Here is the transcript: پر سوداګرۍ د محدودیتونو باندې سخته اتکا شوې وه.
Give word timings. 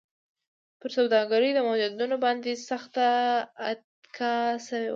پر 0.79 0.89
سوداګرۍ 0.97 1.49
د 1.53 1.59
محدودیتونو 1.67 2.15
باندې 2.25 2.51
سخته 2.69 3.07
اتکا 3.69 4.35
شوې 4.65 4.87
وه. 4.87 4.89